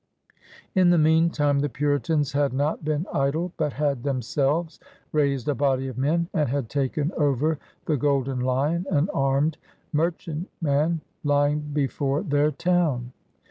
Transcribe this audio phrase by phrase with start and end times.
[0.73, 4.79] In the meantime the Puritans had not been idle, but had themselves
[5.11, 9.59] raised a body of men and had taken over the Golden Lyon, an armed
[9.93, 13.11] merchantman lying before their town.